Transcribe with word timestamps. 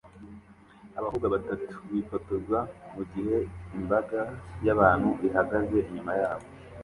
Abakobwa 0.99 1.27
batatu 1.35 1.73
bifotoza 1.91 2.59
mu 2.93 3.03
gihe 3.13 3.35
imbaga 3.77 4.19
y'abantu 4.65 5.09
ihagaze 5.27 5.77
inyuma 5.89 6.13
yabo 6.21 6.45